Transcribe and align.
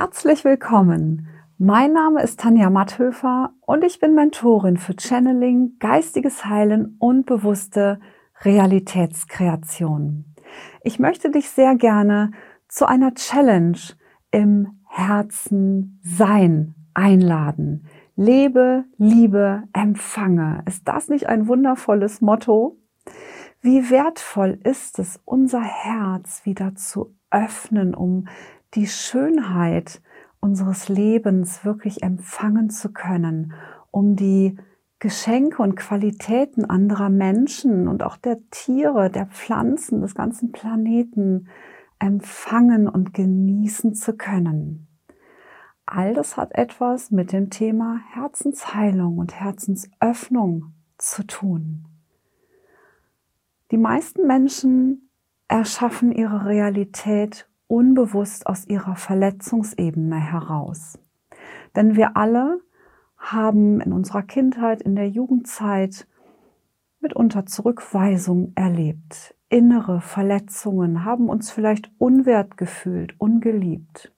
Herzlich 0.00 0.44
willkommen. 0.44 1.26
Mein 1.58 1.92
Name 1.92 2.22
ist 2.22 2.38
Tanja 2.38 2.70
Matthöfer 2.70 3.52
und 3.66 3.82
ich 3.82 3.98
bin 3.98 4.14
Mentorin 4.14 4.76
für 4.76 4.94
Channeling, 4.96 5.72
geistiges 5.80 6.44
Heilen 6.44 6.94
und 7.00 7.26
bewusste 7.26 7.98
Realitätskreation. 8.42 10.36
Ich 10.84 11.00
möchte 11.00 11.32
dich 11.32 11.50
sehr 11.50 11.74
gerne 11.74 12.30
zu 12.68 12.86
einer 12.86 13.12
Challenge 13.14 13.76
im 14.30 14.68
Herzen 14.86 16.00
sein 16.04 16.76
einladen. 16.94 17.88
Lebe, 18.14 18.84
liebe, 18.98 19.64
empfange. 19.72 20.62
Ist 20.66 20.86
das 20.86 21.08
nicht 21.08 21.28
ein 21.28 21.48
wundervolles 21.48 22.20
Motto? 22.20 22.78
Wie 23.60 23.90
wertvoll 23.90 24.60
ist 24.62 25.00
es, 25.00 25.18
unser 25.24 25.62
Herz 25.62 26.42
wieder 26.44 26.76
zu 26.76 27.17
öffnen, 27.30 27.94
um 27.94 28.28
die 28.74 28.86
Schönheit 28.86 30.00
unseres 30.40 30.88
Lebens 30.88 31.64
wirklich 31.64 32.02
empfangen 32.02 32.70
zu 32.70 32.92
können, 32.92 33.54
um 33.90 34.16
die 34.16 34.56
Geschenke 35.00 35.62
und 35.62 35.76
Qualitäten 35.76 36.64
anderer 36.64 37.08
Menschen 37.08 37.86
und 37.86 38.02
auch 38.02 38.16
der 38.16 38.38
Tiere, 38.50 39.10
der 39.10 39.26
Pflanzen, 39.26 40.00
des 40.00 40.14
ganzen 40.14 40.50
Planeten 40.50 41.48
empfangen 42.00 42.88
und 42.88 43.14
genießen 43.14 43.94
zu 43.94 44.16
können. 44.16 44.88
All 45.86 46.14
das 46.14 46.36
hat 46.36 46.52
etwas 46.52 47.10
mit 47.10 47.32
dem 47.32 47.48
Thema 47.48 48.00
Herzensheilung 48.12 49.18
und 49.18 49.34
Herzensöffnung 49.34 50.74
zu 50.98 51.26
tun. 51.26 51.86
Die 53.70 53.78
meisten 53.78 54.26
Menschen 54.26 55.07
erschaffen 55.48 56.12
ihre 56.12 56.44
Realität 56.44 57.48
unbewusst 57.66 58.46
aus 58.46 58.66
ihrer 58.66 58.96
Verletzungsebene 58.96 60.16
heraus. 60.16 60.98
Denn 61.74 61.96
wir 61.96 62.16
alle 62.16 62.60
haben 63.16 63.80
in 63.80 63.92
unserer 63.92 64.22
Kindheit, 64.22 64.82
in 64.82 64.94
der 64.94 65.08
Jugendzeit 65.08 66.06
mitunter 67.00 67.46
Zurückweisung 67.46 68.52
erlebt. 68.54 69.34
Innere 69.48 70.00
Verletzungen 70.00 71.04
haben 71.04 71.28
uns 71.28 71.50
vielleicht 71.50 71.90
unwert 71.98 72.56
gefühlt, 72.56 73.14
ungeliebt. 73.18 74.12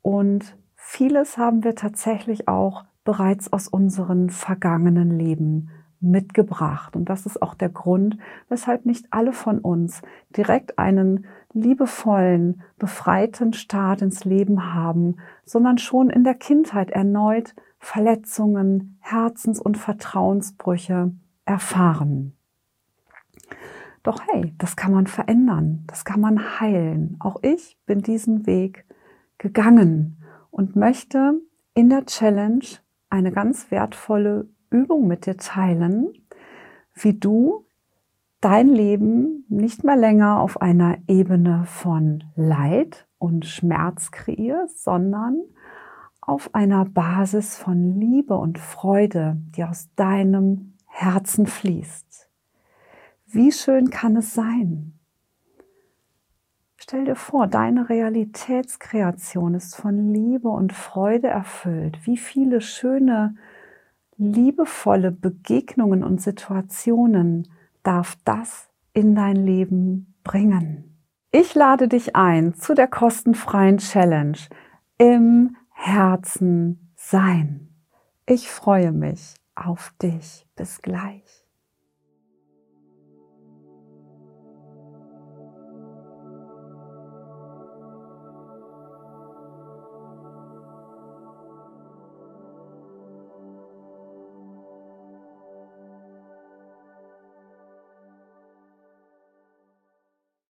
Und 0.00 0.56
vieles 0.74 1.36
haben 1.38 1.64
wir 1.64 1.74
tatsächlich 1.74 2.48
auch 2.48 2.84
bereits 3.04 3.52
aus 3.52 3.68
unseren 3.68 4.30
vergangenen 4.30 5.18
Leben 5.18 5.70
mitgebracht. 6.02 6.96
Und 6.96 7.08
das 7.08 7.26
ist 7.26 7.40
auch 7.40 7.54
der 7.54 7.68
Grund, 7.68 8.18
weshalb 8.48 8.86
nicht 8.86 9.06
alle 9.10 9.32
von 9.32 9.58
uns 9.58 10.02
direkt 10.36 10.78
einen 10.78 11.26
liebevollen, 11.52 12.62
befreiten 12.78 13.52
Start 13.52 14.02
ins 14.02 14.24
Leben 14.24 14.74
haben, 14.74 15.16
sondern 15.44 15.78
schon 15.78 16.10
in 16.10 16.24
der 16.24 16.34
Kindheit 16.34 16.90
erneut 16.90 17.54
Verletzungen, 17.78 18.96
Herzens- 19.00 19.60
und 19.60 19.76
Vertrauensbrüche 19.76 21.12
erfahren. 21.44 22.34
Doch 24.02 24.20
hey, 24.28 24.54
das 24.58 24.76
kann 24.76 24.92
man 24.92 25.06
verändern, 25.06 25.84
das 25.86 26.04
kann 26.04 26.20
man 26.20 26.60
heilen. 26.60 27.16
Auch 27.20 27.36
ich 27.42 27.78
bin 27.86 28.02
diesen 28.02 28.46
Weg 28.46 28.84
gegangen 29.38 30.16
und 30.50 30.76
möchte 30.76 31.40
in 31.74 31.88
der 31.88 32.06
Challenge 32.06 32.64
eine 33.10 33.32
ganz 33.32 33.70
wertvolle 33.70 34.48
Übung 34.72 35.06
mit 35.06 35.26
dir 35.26 35.36
teilen, 35.36 36.12
wie 36.94 37.14
du 37.14 37.66
dein 38.40 38.68
Leben 38.68 39.44
nicht 39.48 39.84
mehr 39.84 39.96
länger 39.96 40.40
auf 40.40 40.60
einer 40.60 40.98
Ebene 41.06 41.64
von 41.66 42.24
Leid 42.34 43.06
und 43.18 43.46
Schmerz 43.46 44.10
kreierst, 44.10 44.82
sondern 44.82 45.40
auf 46.20 46.54
einer 46.54 46.84
Basis 46.84 47.56
von 47.56 47.98
Liebe 48.00 48.34
und 48.34 48.58
Freude, 48.58 49.36
die 49.56 49.64
aus 49.64 49.88
deinem 49.96 50.74
Herzen 50.86 51.46
fließt. 51.46 52.28
Wie 53.26 53.52
schön 53.52 53.90
kann 53.90 54.16
es 54.16 54.34
sein? 54.34 54.98
Stell 56.76 57.04
dir 57.04 57.16
vor, 57.16 57.46
deine 57.46 57.88
Realitätskreation 57.88 59.54
ist 59.54 59.76
von 59.76 60.12
Liebe 60.12 60.48
und 60.48 60.72
Freude 60.72 61.28
erfüllt. 61.28 62.06
Wie 62.06 62.16
viele 62.16 62.60
schöne 62.60 63.36
liebevolle 64.22 65.10
Begegnungen 65.10 66.04
und 66.04 66.20
Situationen 66.20 67.48
darf 67.82 68.16
das 68.24 68.68
in 68.92 69.14
dein 69.14 69.36
Leben 69.36 70.14
bringen. 70.24 70.92
Ich 71.30 71.54
lade 71.54 71.88
dich 71.88 72.14
ein 72.14 72.54
zu 72.54 72.74
der 72.74 72.88
kostenfreien 72.88 73.78
Challenge 73.78 74.38
im 74.98 75.56
Herzen 75.70 76.92
sein. 76.94 77.68
Ich 78.26 78.48
freue 78.50 78.92
mich 78.92 79.34
auf 79.54 79.92
dich. 80.00 80.46
Bis 80.54 80.82
gleich. 80.82 81.41